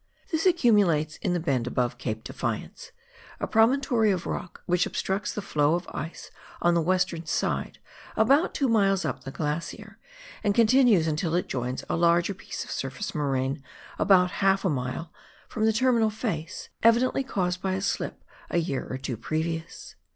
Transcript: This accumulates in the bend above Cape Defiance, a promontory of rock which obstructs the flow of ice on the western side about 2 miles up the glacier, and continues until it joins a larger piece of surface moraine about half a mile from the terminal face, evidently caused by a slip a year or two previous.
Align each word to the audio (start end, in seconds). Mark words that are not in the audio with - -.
This 0.31 0.47
accumulates 0.47 1.17
in 1.17 1.33
the 1.33 1.39
bend 1.39 1.67
above 1.67 1.99
Cape 1.99 2.23
Defiance, 2.23 2.91
a 3.39 3.45
promontory 3.45 4.09
of 4.09 4.25
rock 4.25 4.63
which 4.65 4.87
obstructs 4.87 5.31
the 5.31 5.43
flow 5.43 5.75
of 5.75 5.87
ice 5.93 6.31
on 6.59 6.73
the 6.73 6.81
western 6.81 7.27
side 7.27 7.77
about 8.15 8.55
2 8.55 8.67
miles 8.67 9.05
up 9.05 9.25
the 9.25 9.29
glacier, 9.31 9.99
and 10.43 10.55
continues 10.55 11.05
until 11.05 11.35
it 11.35 11.47
joins 11.47 11.83
a 11.87 11.95
larger 11.95 12.33
piece 12.33 12.63
of 12.63 12.71
surface 12.71 13.13
moraine 13.13 13.63
about 13.99 14.31
half 14.41 14.65
a 14.65 14.69
mile 14.71 15.13
from 15.47 15.65
the 15.65 15.71
terminal 15.71 16.09
face, 16.09 16.69
evidently 16.81 17.23
caused 17.23 17.61
by 17.61 17.73
a 17.75 17.79
slip 17.81 18.23
a 18.49 18.57
year 18.57 18.87
or 18.89 18.97
two 18.97 19.15
previous. 19.17 19.93